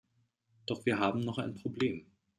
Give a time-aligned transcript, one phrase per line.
[0.65, 2.07] Doch wir haben noch ein Problem.